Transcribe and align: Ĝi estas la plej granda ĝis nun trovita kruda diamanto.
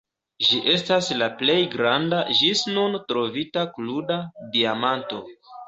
Ĝi 0.45 0.61
estas 0.75 1.09
la 1.19 1.27
plej 1.41 1.57
granda 1.75 2.23
ĝis 2.41 2.65
nun 2.79 2.97
trovita 3.13 3.69
kruda 3.79 4.21
diamanto. 4.59 5.25